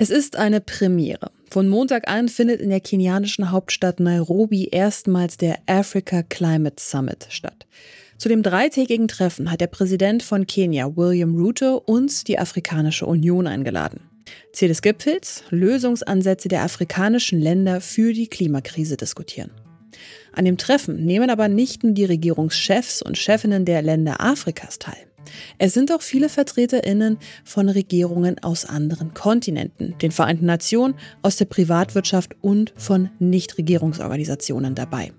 Es 0.00 0.10
ist 0.10 0.36
eine 0.36 0.60
Premiere. 0.60 1.32
Von 1.50 1.68
Montag 1.68 2.08
an 2.08 2.28
findet 2.28 2.60
in 2.60 2.70
der 2.70 2.78
kenianischen 2.78 3.50
Hauptstadt 3.50 3.98
Nairobi 3.98 4.68
erstmals 4.70 5.38
der 5.38 5.58
Africa 5.66 6.22
Climate 6.22 6.76
Summit 6.78 7.26
statt. 7.30 7.66
Zu 8.16 8.28
dem 8.28 8.44
dreitägigen 8.44 9.08
Treffen 9.08 9.50
hat 9.50 9.60
der 9.60 9.66
Präsident 9.66 10.22
von 10.22 10.46
Kenia, 10.46 10.96
William 10.96 11.34
Ruto, 11.34 11.82
uns 11.84 12.22
die 12.22 12.38
Afrikanische 12.38 13.06
Union 13.06 13.48
eingeladen. 13.48 14.02
Ziel 14.52 14.68
des 14.68 14.82
Gipfels, 14.82 15.42
Lösungsansätze 15.50 16.46
der 16.46 16.62
afrikanischen 16.62 17.40
Länder 17.40 17.80
für 17.80 18.12
die 18.12 18.28
Klimakrise 18.28 18.96
diskutieren. 18.96 19.50
An 20.32 20.44
dem 20.44 20.58
Treffen 20.58 21.04
nehmen 21.06 21.28
aber 21.28 21.48
nicht 21.48 21.82
nur 21.82 21.94
die 21.94 22.04
Regierungschefs 22.04 23.02
und 23.02 23.18
Chefinnen 23.18 23.64
der 23.64 23.82
Länder 23.82 24.20
Afrikas 24.20 24.78
teil. 24.78 25.07
Es 25.58 25.74
sind 25.74 25.92
auch 25.92 26.02
viele 26.02 26.28
Vertreterinnen 26.28 27.18
von 27.44 27.68
Regierungen 27.68 28.38
aus 28.42 28.64
anderen 28.64 29.14
Kontinenten, 29.14 29.96
den 30.00 30.10
Vereinten 30.10 30.46
Nationen, 30.46 30.94
aus 31.22 31.36
der 31.36 31.46
Privatwirtschaft 31.46 32.36
und 32.40 32.72
von 32.76 33.10
Nichtregierungsorganisationen 33.18 34.74
dabei. 34.74 35.12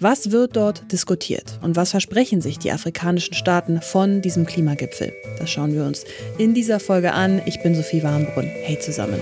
Was 0.00 0.32
wird 0.32 0.56
dort 0.56 0.90
diskutiert 0.92 1.58
und 1.62 1.76
was 1.76 1.92
versprechen 1.92 2.40
sich 2.40 2.58
die 2.58 2.72
afrikanischen 2.72 3.34
Staaten 3.34 3.80
von 3.80 4.22
diesem 4.22 4.44
Klimagipfel? 4.44 5.12
Das 5.38 5.50
schauen 5.50 5.72
wir 5.72 5.84
uns 5.84 6.04
in 6.36 6.52
dieser 6.52 6.80
Folge 6.80 7.12
an. 7.12 7.40
Ich 7.46 7.62
bin 7.62 7.74
Sophie 7.74 8.02
Warmbrunn. 8.02 8.46
Hey 8.46 8.78
zusammen. 8.78 9.20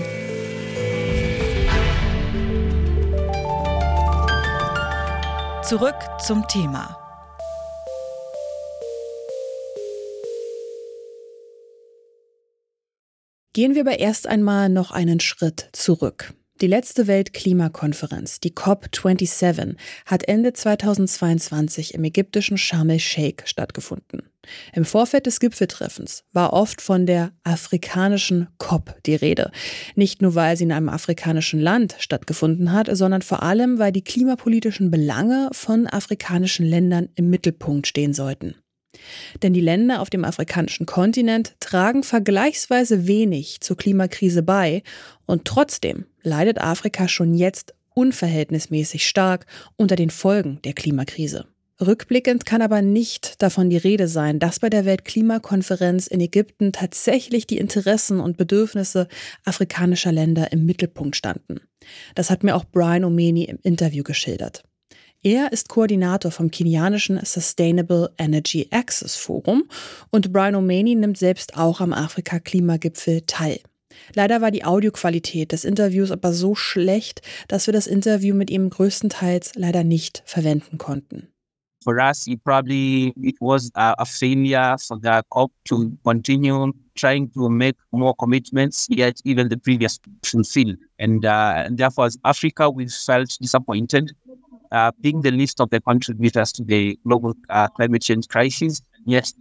Zurück 5.63 5.95
zum 6.19 6.45
Thema. 6.47 7.02
Gehen 13.53 13.75
wir 13.75 13.81
aber 13.81 13.99
erst 13.99 14.25
einmal 14.25 14.67
noch 14.67 14.89
einen 14.89 15.19
Schritt 15.19 15.69
zurück. 15.73 16.33
Die 16.59 16.67
letzte 16.67 17.05
Weltklimakonferenz, 17.05 18.39
die 18.39 18.53
COP27, 18.53 19.75
hat 20.07 20.27
Ende 20.27 20.53
2022 20.53 21.93
im 21.93 22.03
ägyptischen 22.03 22.57
Sharm 22.57 22.89
el-Sheikh 22.89 23.43
stattgefunden. 23.45 24.23
Im 24.73 24.85
Vorfeld 24.85 25.27
des 25.27 25.39
Gipfeltreffens 25.39 26.23
war 26.31 26.53
oft 26.53 26.81
von 26.81 27.05
der 27.05 27.31
afrikanischen 27.43 28.47
COP 28.57 28.95
die 29.05 29.15
Rede. 29.15 29.51
Nicht 29.95 30.23
nur, 30.23 30.33
weil 30.33 30.57
sie 30.57 30.63
in 30.63 30.71
einem 30.71 30.89
afrikanischen 30.89 31.59
Land 31.59 31.95
stattgefunden 31.99 32.71
hat, 32.71 32.87
sondern 32.95 33.21
vor 33.21 33.43
allem, 33.43 33.77
weil 33.77 33.91
die 33.91 34.03
klimapolitischen 34.03 34.89
Belange 34.89 35.49
von 35.51 35.85
afrikanischen 35.85 36.65
Ländern 36.65 37.09
im 37.15 37.29
Mittelpunkt 37.29 37.85
stehen 37.85 38.15
sollten. 38.15 38.55
Denn 39.41 39.53
die 39.53 39.61
Länder 39.61 40.01
auf 40.01 40.09
dem 40.09 40.25
afrikanischen 40.25 40.85
Kontinent 40.85 41.55
tragen 41.59 42.03
vergleichsweise 42.03 43.07
wenig 43.07 43.61
zur 43.61 43.77
Klimakrise 43.77 44.43
bei 44.43 44.83
und 45.25 45.45
trotzdem 45.45 46.05
leidet 46.21 46.61
Afrika 46.61 47.07
schon 47.07 47.33
jetzt 47.33 47.73
unverhältnismäßig 47.93 49.07
stark 49.07 49.45
unter 49.75 49.95
den 49.95 50.09
Folgen 50.09 50.59
der 50.63 50.73
Klimakrise. 50.73 51.45
Rückblickend 51.81 52.45
kann 52.45 52.61
aber 52.61 52.81
nicht 52.81 53.41
davon 53.41 53.69
die 53.69 53.77
Rede 53.77 54.07
sein, 54.07 54.39
dass 54.39 54.59
bei 54.59 54.69
der 54.69 54.85
Weltklimakonferenz 54.85 56.07
in 56.07 56.21
Ägypten 56.21 56.71
tatsächlich 56.71 57.47
die 57.47 57.57
Interessen 57.57 58.19
und 58.19 58.37
Bedürfnisse 58.37 59.07
afrikanischer 59.43 60.11
Länder 60.11 60.51
im 60.51 60.65
Mittelpunkt 60.65 61.15
standen. 61.15 61.61
Das 62.15 62.29
hat 62.29 62.43
mir 62.43 62.55
auch 62.55 62.65
Brian 62.65 63.03
Omeni 63.03 63.45
im 63.45 63.59
Interview 63.63 64.03
geschildert. 64.03 64.63
Er 65.25 65.53
ist 65.53 65.69
Koordinator 65.69 66.31
vom 66.31 66.51
kenianischen 66.51 67.17
Sustainable 67.23 68.11
Energy 68.17 68.67
Access 68.71 69.15
Forum 69.15 69.63
und 70.11 70.33
Brian 70.33 70.53
O'Mani 70.53 70.95
nimmt 70.95 71.17
selbst 71.17 71.57
auch 71.57 71.79
am 71.79 71.93
Afrika-Klimagipfel 71.93 73.21
teil. 73.21 73.61
Leider 74.15 74.41
war 74.41 74.51
die 74.51 74.65
Audioqualität 74.65 75.53
des 75.53 75.63
Interviews 75.63 76.11
aber 76.11 76.33
so 76.33 76.55
schlecht, 76.55 77.21
dass 77.47 77.67
wir 77.67 77.73
das 77.73 77.87
Interview 77.87 78.35
mit 78.35 78.49
ihm 78.49 78.69
größtenteils 78.69 79.53
leider 79.55 79.85
nicht 79.85 80.23
verwenden 80.25 80.77
konnten. 80.77 81.29
For 81.83 81.97
us, 81.97 82.27
it 82.27 82.43
probably 82.43 83.13
it 83.21 83.35
was 83.39 83.69
a, 83.75 83.93
a 83.97 84.05
failure 84.05 84.77
for 84.77 84.97
the 85.01 85.21
COP 85.29 85.51
to 85.65 85.91
continue 86.03 86.71
trying 86.95 87.29
to 87.31 87.49
make 87.49 87.75
more 87.91 88.13
commitments, 88.15 88.87
yet 88.89 89.19
even 89.25 89.49
the 89.49 89.57
previous 89.57 89.99
fulfilled. 90.23 90.77
And, 90.99 91.25
uh, 91.25 91.67
therefore, 91.71 92.05
as 92.05 92.17
Africa, 92.23 92.69
we 92.69 92.87
felt 92.87 93.37
disappointed 93.41 94.11
uh, 94.73 94.91
being 95.01 95.21
the 95.21 95.31
least 95.31 95.61
of 95.61 95.69
the 95.69 95.79
contributors 95.79 96.51
to 96.53 96.63
the 96.63 96.99
global 97.05 97.33
uh, 97.49 97.67
climate 97.69 98.01
change 98.01 98.27
crisis, 98.27 98.81
yes, 99.05 99.33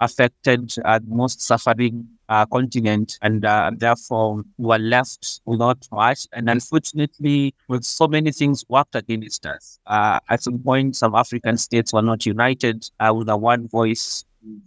affected, 0.00 0.74
uh, 0.84 1.00
most 1.06 1.40
suffering 1.40 2.06
uh, 2.28 2.46
continent, 2.46 3.18
and 3.22 3.44
uh, 3.44 3.70
therefore 3.76 4.42
were 4.58 4.78
left 4.78 5.40
without 5.46 5.88
much. 5.92 6.26
And 6.32 6.48
unfortunately, 6.50 7.54
with 7.68 7.84
so 7.84 8.06
many 8.06 8.32
things 8.32 8.64
worked 8.68 8.94
against 8.94 9.46
us, 9.46 9.78
uh, 9.86 10.20
at 10.28 10.42
some 10.42 10.58
point, 10.58 10.96
some 10.96 11.14
African 11.14 11.56
states 11.56 11.92
were 11.92 12.02
not 12.02 12.26
united 12.26 12.88
uh, 13.00 13.12
with 13.16 13.28
a 13.28 13.36
one 13.36 13.68
voice 13.68 14.24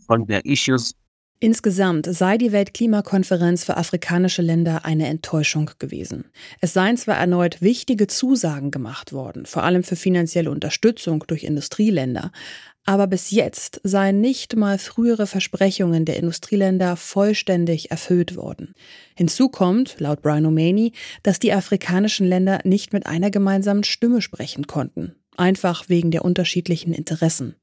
on 0.09 0.25
their 0.25 0.41
issues. 0.45 0.93
Insgesamt 1.39 2.07
sei 2.09 2.39
die 2.39 2.51
Weltklimakonferenz 2.51 3.63
für 3.63 3.77
afrikanische 3.77 4.41
Länder 4.41 4.85
eine 4.85 5.05
Enttäuschung 5.05 5.69
gewesen. 5.77 6.25
Es 6.61 6.73
seien 6.73 6.97
zwar 6.97 7.17
erneut 7.17 7.61
wichtige 7.61 8.07
Zusagen 8.07 8.71
gemacht 8.71 9.13
worden, 9.13 9.45
vor 9.45 9.63
allem 9.63 9.83
für 9.83 9.95
finanzielle 9.95 10.49
Unterstützung 10.49 11.23
durch 11.27 11.43
Industrieländer, 11.43 12.31
aber 12.85 13.05
bis 13.05 13.29
jetzt 13.29 13.81
seien 13.83 14.19
nicht 14.19 14.55
mal 14.55 14.79
frühere 14.79 15.27
Versprechungen 15.27 16.05
der 16.05 16.17
Industrieländer 16.17 16.95
vollständig 16.95 17.91
erfüllt 17.91 18.35
worden. 18.35 18.73
Hinzu 19.15 19.49
kommt, 19.49 19.99
laut 19.99 20.23
Brian 20.23 20.47
O'Mani, 20.47 20.93
dass 21.21 21.37
die 21.37 21.53
afrikanischen 21.53 22.25
Länder 22.25 22.61
nicht 22.63 22.93
mit 22.93 23.05
einer 23.05 23.29
gemeinsamen 23.29 23.83
Stimme 23.83 24.23
sprechen 24.23 24.65
konnten, 24.65 25.13
einfach 25.35 25.87
wegen 25.87 26.09
der 26.09 26.25
unterschiedlichen 26.25 26.93
Interessen. 26.93 27.55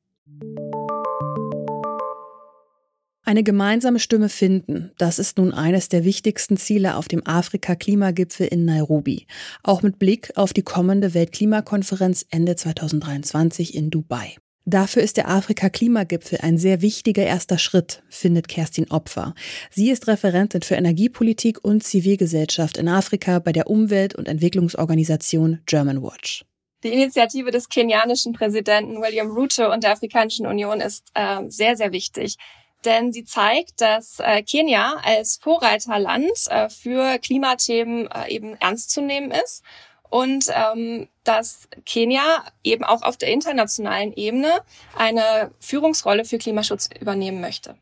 Eine 3.27 3.43
gemeinsame 3.43 4.01
Stimme 4.01 4.29
finden, 4.29 4.93
das 4.99 5.19
ist 5.19 5.39
nun 5.39 5.55
eines 5.55 5.89
der 5.89 6.05
wichtigsten 6.05 6.59
Ziele 6.59 6.97
auf 6.97 7.09
dem 7.09 7.27
Afrika-Klimagipfel 7.27 8.47
in 8.47 8.67
Nairobi, 8.67 9.27
auch 9.63 9.81
mit 9.81 9.99
Blick 9.99 10.31
auf 10.37 10.53
die 10.53 10.63
kommende 10.63 11.15
Weltklimakonferenz 11.15 12.27
Ende 12.31 12.55
2023 12.55 13.75
in 13.75 13.89
Dubai. 13.89 14.37
Dafür 14.67 15.03
ist 15.03 15.17
der 15.17 15.31
Afrika-Klimagipfel 15.31 16.41
ein 16.43 16.59
sehr 16.59 16.83
wichtiger 16.83 17.25
erster 17.25 17.57
Schritt, 17.57 18.03
findet 18.11 18.47
Kerstin 18.47 18.91
Opfer. 18.91 19.35
Sie 19.71 19.91
ist 19.91 20.07
Referentin 20.07 20.61
für 20.61 20.75
Energiepolitik 20.75 21.65
und 21.65 21.83
Zivilgesellschaft 21.83 22.77
in 22.77 22.89
Afrika 22.89 23.39
bei 23.39 23.53
der 23.53 23.71
Umwelt- 23.71 24.15
und 24.15 24.29
Entwicklungsorganisation 24.29 25.61
German 25.65 26.03
Watch. 26.03 26.45
Die 26.83 26.93
Initiative 26.93 27.51
des 27.51 27.71
kenianischen 27.71 28.35
Präsidenten 28.35 29.01
William 29.01 29.31
Ruto 29.31 29.73
und 29.73 29.83
der 29.83 29.93
Afrikanischen 29.93 30.47
Union 30.47 30.83
ist 30.83 31.11
äh, 31.15 31.41
sehr, 31.49 31.77
sehr 31.79 31.93
wichtig 31.93 32.37
denn 32.85 33.13
sie 33.13 33.25
zeigt, 33.25 33.81
dass 33.81 34.21
äh, 34.21 34.43
Kenia 34.43 34.97
als 35.05 35.37
Vorreiterland 35.37 36.31
äh, 36.49 36.69
für 36.69 37.19
Klimathemen 37.19 38.09
äh, 38.11 38.31
eben 38.31 38.57
ernst 38.57 38.91
zu 38.91 39.01
nehmen 39.01 39.31
ist 39.31 39.63
und 40.11 40.47
ähm, 40.55 41.09
dass 41.25 41.69
Kenia 41.87 42.45
eben 42.63 42.85
auch 42.85 43.03
auf 43.03 43.17
der 43.17 43.33
internationalen 43.33 44.13
Ebene 44.13 44.61
eine 44.97 45.51
Führungsrolle 45.61 46.25
für 46.25 46.39
Klimaschutz 46.39 46.89
übernehmen 47.01 47.41
möchte. 47.41 47.77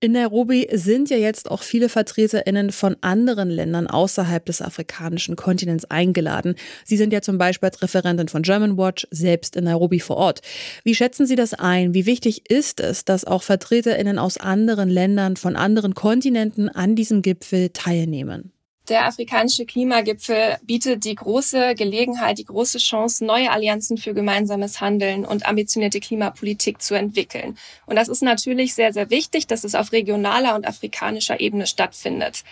In 0.00 0.12
Nairobi 0.12 0.68
sind 0.72 1.10
ja 1.10 1.16
jetzt 1.16 1.50
auch 1.50 1.64
viele 1.64 1.88
VertreterInnen 1.88 2.70
von 2.70 2.94
anderen 3.00 3.50
Ländern 3.50 3.88
außerhalb 3.88 4.46
des 4.46 4.62
afrikanischen 4.62 5.34
Kontinents 5.34 5.86
eingeladen. 5.86 6.54
Sie 6.84 6.96
sind 6.96 7.12
ja 7.12 7.20
zum 7.20 7.36
Beispiel 7.36 7.68
als 7.68 7.82
Referentin 7.82 8.28
von 8.28 8.42
German 8.42 8.78
Watch 8.78 9.08
selbst 9.10 9.56
in 9.56 9.64
Nairobi 9.64 9.98
vor 9.98 10.16
Ort. 10.16 10.40
Wie 10.84 10.94
schätzen 10.94 11.26
Sie 11.26 11.34
das 11.34 11.52
ein? 11.52 11.94
Wie 11.94 12.06
wichtig 12.06 12.48
ist 12.48 12.78
es, 12.78 13.04
dass 13.04 13.24
auch 13.24 13.42
VertreterInnen 13.42 14.20
aus 14.20 14.38
anderen 14.38 14.88
Ländern, 14.88 15.36
von 15.36 15.56
anderen 15.56 15.94
Kontinenten 15.94 16.68
an 16.68 16.94
diesem 16.94 17.20
Gipfel 17.20 17.70
teilnehmen? 17.70 18.52
Der 18.88 19.04
afrikanische 19.04 19.66
Klimagipfel 19.66 20.56
bietet 20.62 21.04
die 21.04 21.14
große 21.14 21.74
Gelegenheit, 21.74 22.38
die 22.38 22.46
große 22.46 22.78
Chance, 22.78 23.22
neue 23.22 23.50
Allianzen 23.50 23.98
für 23.98 24.14
gemeinsames 24.14 24.80
Handeln 24.80 25.26
und 25.26 25.44
ambitionierte 25.44 26.00
Klimapolitik 26.00 26.80
zu 26.80 26.94
entwickeln. 26.94 27.58
Und 27.84 27.96
das 27.96 28.08
ist 28.08 28.22
natürlich 28.22 28.74
sehr, 28.74 28.94
sehr 28.94 29.10
wichtig, 29.10 29.46
dass 29.46 29.64
es 29.64 29.74
auf 29.74 29.92
regionaler 29.92 30.54
und 30.54 30.66
afrikanischer 30.66 31.38
Ebene 31.38 31.66
stattfindet. 31.66 32.44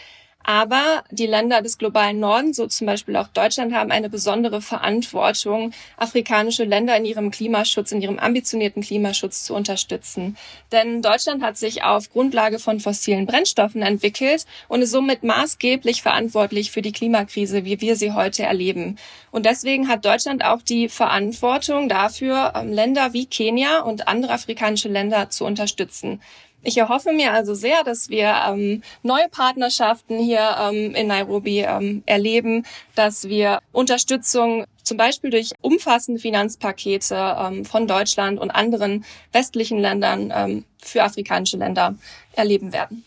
Aber 0.48 1.02
die 1.10 1.26
Länder 1.26 1.60
des 1.60 1.76
globalen 1.76 2.20
Nordens, 2.20 2.56
so 2.56 2.68
zum 2.68 2.86
Beispiel 2.86 3.16
auch 3.16 3.26
Deutschland, 3.26 3.74
haben 3.74 3.90
eine 3.90 4.08
besondere 4.08 4.62
Verantwortung, 4.62 5.72
afrikanische 5.96 6.62
Länder 6.62 6.96
in 6.96 7.04
ihrem 7.04 7.32
Klimaschutz, 7.32 7.90
in 7.90 8.00
ihrem 8.00 8.20
ambitionierten 8.20 8.80
Klimaschutz 8.80 9.42
zu 9.42 9.54
unterstützen. 9.56 10.36
Denn 10.70 11.02
Deutschland 11.02 11.42
hat 11.42 11.56
sich 11.56 11.82
auf 11.82 12.10
Grundlage 12.12 12.60
von 12.60 12.78
fossilen 12.78 13.26
Brennstoffen 13.26 13.82
entwickelt 13.82 14.46
und 14.68 14.82
ist 14.82 14.92
somit 14.92 15.24
maßgeblich 15.24 16.02
verantwortlich 16.02 16.70
für 16.70 16.80
die 16.80 16.92
Klimakrise, 16.92 17.64
wie 17.64 17.80
wir 17.80 17.96
sie 17.96 18.12
heute 18.12 18.44
erleben. 18.44 18.98
Und 19.32 19.46
deswegen 19.46 19.88
hat 19.88 20.04
Deutschland 20.04 20.44
auch 20.44 20.62
die 20.62 20.88
Verantwortung 20.88 21.88
dafür, 21.88 22.52
ähm, 22.54 22.72
Länder 22.72 23.12
wie 23.12 23.26
Kenia 23.26 23.80
und 23.80 24.06
andere 24.06 24.32
afrikanische 24.32 24.88
Länder 24.88 25.28
zu 25.28 25.44
unterstützen. 25.44 26.20
Ich 26.66 26.76
erhoffe 26.78 27.12
mir 27.12 27.32
also 27.32 27.54
sehr, 27.54 27.84
dass 27.84 28.08
wir 28.08 28.34
ähm, 28.48 28.82
neue 29.04 29.28
Partnerschaften 29.30 30.18
hier 30.18 30.56
ähm, 30.60 30.96
in 30.96 31.06
Nairobi 31.06 31.60
ähm, 31.60 32.02
erleben, 32.06 32.64
dass 32.96 33.28
wir 33.28 33.60
Unterstützung 33.70 34.64
zum 34.82 34.96
Beispiel 34.96 35.30
durch 35.30 35.52
umfassende 35.60 36.20
Finanzpakete 36.20 37.36
ähm, 37.38 37.64
von 37.64 37.86
Deutschland 37.86 38.40
und 38.40 38.50
anderen 38.50 39.04
westlichen 39.30 39.78
Ländern 39.78 40.32
ähm, 40.34 40.64
für 40.82 41.04
afrikanische 41.04 41.56
Länder 41.56 41.94
erleben 42.32 42.72
werden. 42.72 43.04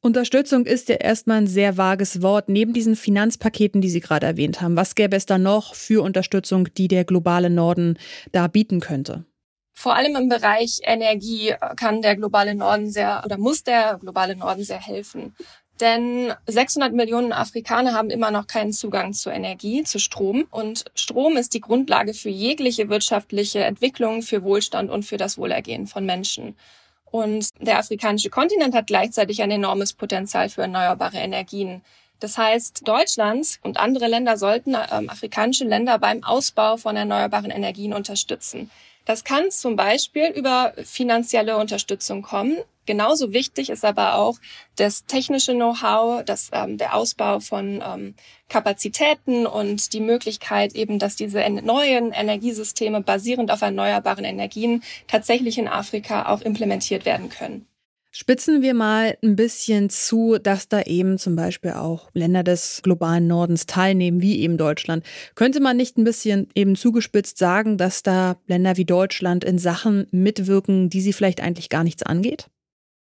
Unterstützung 0.00 0.64
ist 0.64 0.88
ja 0.88 0.96
erstmal 0.96 1.42
ein 1.42 1.46
sehr 1.46 1.76
vages 1.76 2.22
Wort. 2.22 2.48
Neben 2.48 2.72
diesen 2.72 2.96
Finanzpaketen, 2.96 3.82
die 3.82 3.90
Sie 3.90 4.00
gerade 4.00 4.24
erwähnt 4.24 4.62
haben, 4.62 4.76
was 4.76 4.94
gäbe 4.94 5.16
es 5.16 5.26
da 5.26 5.36
noch 5.36 5.74
für 5.74 6.02
Unterstützung, 6.02 6.72
die 6.78 6.88
der 6.88 7.04
globale 7.04 7.50
Norden 7.50 7.98
da 8.32 8.46
bieten 8.46 8.80
könnte? 8.80 9.26
Vor 9.74 9.96
allem 9.96 10.16
im 10.16 10.28
Bereich 10.28 10.80
Energie 10.84 11.54
kann 11.76 12.00
der 12.00 12.16
globale 12.16 12.54
Norden 12.54 12.90
sehr 12.90 13.22
oder 13.24 13.36
muss 13.36 13.64
der 13.64 13.98
globale 13.98 14.36
Norden 14.36 14.64
sehr 14.64 14.80
helfen. 14.80 15.34
Denn 15.80 16.32
600 16.46 16.92
Millionen 16.92 17.32
Afrikaner 17.32 17.92
haben 17.94 18.08
immer 18.08 18.30
noch 18.30 18.46
keinen 18.46 18.72
Zugang 18.72 19.12
zu 19.12 19.30
Energie, 19.30 19.82
zu 19.82 19.98
Strom. 19.98 20.46
Und 20.50 20.84
Strom 20.94 21.36
ist 21.36 21.52
die 21.52 21.60
Grundlage 21.60 22.14
für 22.14 22.28
jegliche 22.28 22.88
wirtschaftliche 22.88 23.64
Entwicklung, 23.64 24.22
für 24.22 24.44
Wohlstand 24.44 24.90
und 24.90 25.02
für 25.02 25.16
das 25.16 25.36
Wohlergehen 25.36 25.88
von 25.88 26.06
Menschen. 26.06 26.56
Und 27.04 27.48
der 27.60 27.78
afrikanische 27.78 28.30
Kontinent 28.30 28.74
hat 28.74 28.86
gleichzeitig 28.86 29.42
ein 29.42 29.50
enormes 29.50 29.92
Potenzial 29.92 30.48
für 30.48 30.62
erneuerbare 30.62 31.18
Energien. 31.18 31.82
Das 32.20 32.38
heißt, 32.38 32.86
Deutschland 32.86 33.58
und 33.62 33.76
andere 33.76 34.06
Länder 34.06 34.36
sollten 34.36 34.74
ähm, 34.74 35.10
afrikanische 35.10 35.64
Länder 35.64 35.98
beim 35.98 36.22
Ausbau 36.24 36.76
von 36.76 36.96
erneuerbaren 36.96 37.50
Energien 37.50 37.92
unterstützen. 37.92 38.70
Das 39.04 39.24
kann 39.24 39.50
zum 39.50 39.76
Beispiel 39.76 40.28
über 40.28 40.72
finanzielle 40.82 41.58
Unterstützung 41.58 42.22
kommen. 42.22 42.56
Genauso 42.86 43.32
wichtig 43.32 43.70
ist 43.70 43.84
aber 43.84 44.16
auch 44.16 44.38
das 44.76 45.06
technische 45.06 45.52
Know-how, 45.54 46.22
das, 46.24 46.50
ähm, 46.52 46.76
der 46.76 46.94
Ausbau 46.94 47.40
von 47.40 47.82
ähm, 47.86 48.14
Kapazitäten 48.48 49.46
und 49.46 49.92
die 49.92 50.00
Möglichkeit 50.00 50.74
eben, 50.74 50.98
dass 50.98 51.16
diese 51.16 51.40
neuen 51.48 52.12
Energiesysteme 52.12 53.00
basierend 53.00 53.50
auf 53.50 53.62
erneuerbaren 53.62 54.24
Energien 54.24 54.82
tatsächlich 55.06 55.58
in 55.58 55.68
Afrika 55.68 56.26
auch 56.26 56.42
implementiert 56.42 57.04
werden 57.04 57.30
können. 57.30 57.66
Spitzen 58.16 58.62
wir 58.62 58.74
mal 58.74 59.18
ein 59.24 59.34
bisschen 59.34 59.90
zu, 59.90 60.38
dass 60.38 60.68
da 60.68 60.82
eben 60.82 61.18
zum 61.18 61.34
Beispiel 61.34 61.72
auch 61.72 62.10
Länder 62.12 62.44
des 62.44 62.80
globalen 62.84 63.26
Nordens 63.26 63.66
teilnehmen, 63.66 64.22
wie 64.22 64.38
eben 64.38 64.56
Deutschland. 64.56 65.04
Könnte 65.34 65.58
man 65.58 65.76
nicht 65.76 65.98
ein 65.98 66.04
bisschen 66.04 66.48
eben 66.54 66.76
zugespitzt 66.76 67.38
sagen, 67.38 67.76
dass 67.76 68.04
da 68.04 68.36
Länder 68.46 68.76
wie 68.76 68.84
Deutschland 68.84 69.42
in 69.42 69.58
Sachen 69.58 70.06
mitwirken, 70.12 70.90
die 70.90 71.00
sie 71.00 71.12
vielleicht 71.12 71.40
eigentlich 71.40 71.70
gar 71.70 71.82
nichts 71.82 72.04
angeht? 72.04 72.46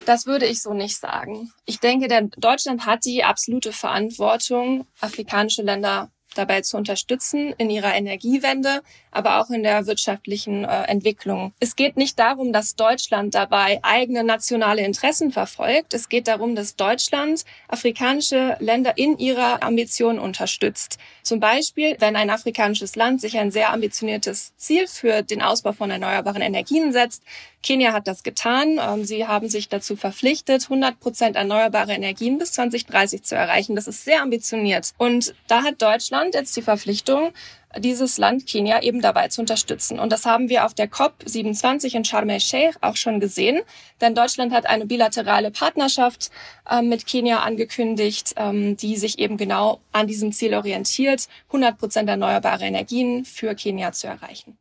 Das 0.04 0.26
würde 0.26 0.48
ich 0.48 0.64
so 0.64 0.74
nicht 0.74 0.98
sagen. 0.98 1.52
Ich 1.66 1.80
denke, 1.80 2.08
denn 2.08 2.32
Deutschland 2.38 2.88
hat 2.88 3.06
die 3.06 3.24
absolute 3.24 3.72
Verantwortung, 3.72 4.88
afrikanische 5.00 5.62
Länder 5.62 6.12
dabei 6.34 6.62
zu 6.62 6.78
unterstützen 6.78 7.54
in 7.58 7.70
ihrer 7.70 7.94
Energiewende, 7.96 8.82
aber 9.12 9.40
auch 9.40 9.50
in 9.50 9.64
der 9.64 9.86
wirtschaftlichen 9.86 10.66
äh, 10.66 10.84
Entwicklung. 10.84 11.54
Es 11.60 11.76
geht 11.76 11.98
nicht 11.98 12.18
darum, 12.20 12.54
dass 12.54 12.76
Deutschland 12.76 13.36
dabei 13.36 13.80
eigene 13.84 14.24
nationale 14.24 14.82
Interessen 14.82 15.32
verfolgt. 15.32 15.94
Es 15.94 16.10
geht 16.10 16.28
darum, 16.28 16.56
dass 16.56 16.76
Deutschland 16.76 17.46
afrikanische 17.68 18.58
Länder 18.60 18.98
in 18.98 19.18
ihrer 19.18 19.64
Ambition 19.64 20.20
unterstützt. 20.20 20.98
Zum 21.22 21.40
Beispiel, 21.40 21.96
wenn 22.00 22.16
ein 22.16 22.30
afrikanisches 22.30 22.96
Land 22.96 23.22
sich 23.22 23.38
ein 23.38 23.52
sehr 23.52 23.72
ambitioniertes 23.72 24.54
Ziel 24.58 24.88
für 24.88 25.22
den 25.22 25.42
Ausbau 25.42 25.74
von 25.74 25.92
erneuerbaren 25.92 26.42
Energien 26.42 26.92
setzt, 26.92 27.24
Kenia 27.64 27.94
hat 27.94 28.08
das 28.08 28.24
getan. 28.24 28.80
Ähm, 28.80 29.06
sie 29.06 29.26
haben 29.26 29.50
sich 29.50 29.70
dazu 29.70 29.96
verpflichtet, 29.96 30.64
100 30.64 31.00
Prozent 31.00 31.36
erneuerbare 31.36 31.94
Energien 31.94 32.38
bis 32.38 32.52
2030 32.52 33.24
zu 33.24 33.36
erreichen. 33.36 33.76
Das 33.76 33.88
ist 33.88 34.04
sehr 34.04 34.22
ambitioniert. 34.22 34.92
Und 34.98 35.34
da 35.48 35.64
hat 35.64 35.82
Deutschland 35.82 36.23
jetzt 36.32 36.56
die 36.56 36.62
Verpflichtung, 36.62 37.32
dieses 37.78 38.18
Land 38.18 38.46
Kenia 38.46 38.82
eben 38.82 39.02
dabei 39.02 39.28
zu 39.28 39.42
unterstützen. 39.42 40.00
Und 40.00 40.12
das 40.12 40.26
haben 40.26 40.50
wir 40.50 40.66
auf 40.66 40.74
der 40.74 40.90
COP27 40.90 41.96
in 41.96 42.06
Sharm 42.06 42.30
el-Sheikh 42.30 42.78
auch 42.82 42.96
schon 42.96 43.20
gesehen. 43.20 43.62
Denn 44.02 44.16
Deutschland 44.16 44.54
hat 44.54 44.66
eine 44.66 44.86
bilaterale 44.86 45.52
Partnerschaft 45.52 46.30
äh, 46.70 46.82
mit 46.82 47.08
Kenia 47.08 47.40
angekündigt, 47.40 48.34
ähm, 48.38 48.78
die 48.78 48.96
sich 48.98 49.20
eben 49.20 49.38
genau 49.38 49.80
an 49.92 50.08
diesem 50.08 50.32
Ziel 50.32 50.54
orientiert, 50.54 51.28
100 51.48 51.78
Prozent 51.78 52.10
erneuerbare 52.10 52.66
Energien 52.66 53.26
für 53.26 53.56
Kenia 53.56 53.92
zu 53.92 54.08
erreichen. 54.08 54.58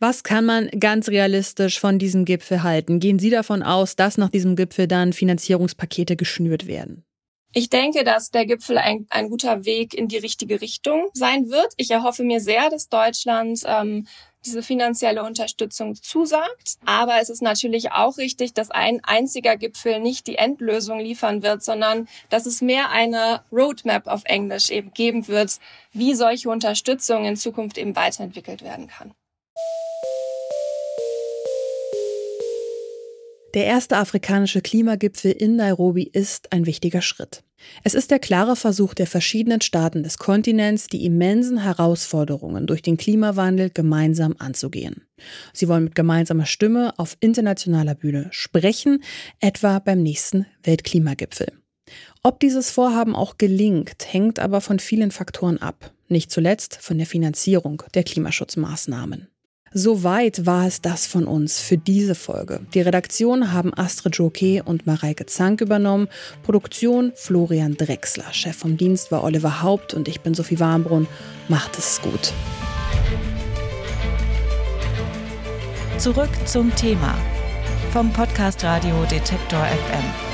Was 0.00 0.22
kann 0.22 0.44
man 0.44 0.68
ganz 0.78 1.08
realistisch 1.08 1.80
von 1.80 1.98
diesem 1.98 2.24
Gipfel 2.24 2.62
halten? 2.62 3.00
Gehen 3.00 3.18
Sie 3.18 3.30
davon 3.30 3.64
aus, 3.64 3.96
dass 3.96 4.16
nach 4.16 4.28
diesem 4.28 4.54
Gipfel 4.54 4.86
dann 4.86 5.12
Finanzierungspakete 5.12 6.14
geschnürt 6.14 6.68
werden? 6.68 7.04
Ich 7.52 7.70
denke, 7.70 8.04
dass 8.04 8.30
der 8.30 8.44
Gipfel 8.44 8.76
ein, 8.76 9.06
ein 9.08 9.30
guter 9.30 9.64
Weg 9.64 9.94
in 9.94 10.08
die 10.08 10.18
richtige 10.18 10.60
Richtung 10.60 11.08
sein 11.14 11.48
wird. 11.48 11.72
Ich 11.78 11.90
erhoffe 11.90 12.22
mir 12.22 12.40
sehr, 12.40 12.68
dass 12.68 12.90
Deutschland 12.90 13.62
ähm, 13.64 14.06
diese 14.44 14.62
finanzielle 14.62 15.22
Unterstützung 15.24 15.94
zusagt. 15.94 16.76
Aber 16.84 17.20
es 17.20 17.30
ist 17.30 17.42
natürlich 17.42 17.92
auch 17.92 18.18
richtig, 18.18 18.52
dass 18.52 18.70
ein 18.70 19.00
einziger 19.02 19.56
Gipfel 19.56 19.98
nicht 20.00 20.26
die 20.26 20.36
Endlösung 20.36 21.00
liefern 21.00 21.42
wird, 21.42 21.62
sondern 21.62 22.06
dass 22.28 22.46
es 22.46 22.60
mehr 22.60 22.90
eine 22.90 23.42
Roadmap 23.50 24.06
auf 24.06 24.24
Englisch 24.24 24.70
eben 24.70 24.92
geben 24.92 25.26
wird, 25.26 25.58
wie 25.92 26.14
solche 26.14 26.50
Unterstützung 26.50 27.24
in 27.24 27.36
Zukunft 27.36 27.78
eben 27.78 27.96
weiterentwickelt 27.96 28.62
werden 28.62 28.88
kann. 28.88 29.14
Der 33.54 33.64
erste 33.64 33.96
afrikanische 33.96 34.60
Klimagipfel 34.60 35.32
in 35.32 35.56
Nairobi 35.56 36.02
ist 36.02 36.52
ein 36.52 36.66
wichtiger 36.66 37.00
Schritt. 37.00 37.42
Es 37.82 37.94
ist 37.94 38.10
der 38.10 38.18
klare 38.18 38.56
Versuch 38.56 38.92
der 38.92 39.06
verschiedenen 39.06 39.62
Staaten 39.62 40.02
des 40.02 40.18
Kontinents, 40.18 40.86
die 40.86 41.04
immensen 41.04 41.62
Herausforderungen 41.62 42.66
durch 42.66 42.82
den 42.82 42.98
Klimawandel 42.98 43.70
gemeinsam 43.70 44.34
anzugehen. 44.38 45.06
Sie 45.54 45.66
wollen 45.66 45.84
mit 45.84 45.94
gemeinsamer 45.94 46.46
Stimme 46.46 46.92
auf 46.98 47.16
internationaler 47.20 47.94
Bühne 47.94 48.28
sprechen, 48.30 49.02
etwa 49.40 49.78
beim 49.78 50.02
nächsten 50.02 50.46
Weltklimagipfel. 50.62 51.52
Ob 52.22 52.40
dieses 52.40 52.70
Vorhaben 52.70 53.16
auch 53.16 53.38
gelingt, 53.38 54.12
hängt 54.12 54.38
aber 54.38 54.60
von 54.60 54.78
vielen 54.78 55.10
Faktoren 55.10 55.58
ab, 55.58 55.92
nicht 56.08 56.30
zuletzt 56.30 56.76
von 56.80 56.98
der 56.98 57.06
Finanzierung 57.06 57.82
der 57.94 58.04
Klimaschutzmaßnahmen. 58.04 59.28
Soweit 59.72 60.46
war 60.46 60.66
es 60.66 60.80
das 60.80 61.06
von 61.06 61.24
uns 61.24 61.60
für 61.60 61.76
diese 61.76 62.14
Folge. 62.14 62.60
Die 62.74 62.80
Redaktion 62.80 63.52
haben 63.52 63.74
Astrid 63.74 64.16
Joquet 64.16 64.62
und 64.62 64.86
Mareike 64.86 65.26
Zank 65.26 65.60
übernommen. 65.60 66.08
Produktion 66.42 67.12
Florian 67.14 67.76
Drexler. 67.76 68.32
Chef 68.32 68.56
vom 68.56 68.76
Dienst 68.76 69.12
war 69.12 69.24
Oliver 69.24 69.62
Haupt 69.62 69.94
und 69.94 70.08
ich 70.08 70.20
bin 70.20 70.34
Sophie 70.34 70.58
Warnbrunn. 70.58 71.06
Macht 71.48 71.78
es 71.78 72.00
gut. 72.00 72.32
Zurück 75.98 76.30
zum 76.46 76.74
Thema 76.76 77.14
vom 77.92 78.12
Podcast 78.12 78.62
Radio 78.64 79.04
Detektor 79.10 79.64
FM. 79.64 80.27